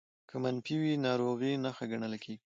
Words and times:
که 0.29 0.35
منفي 0.43 0.75
وي 0.81 0.93
ناروغۍ 1.05 1.53
نښه 1.63 1.85
ګڼل 1.91 2.13
کېږي 2.23 2.39